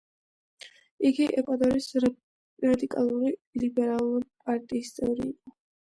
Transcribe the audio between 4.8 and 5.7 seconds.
წევრი იყო.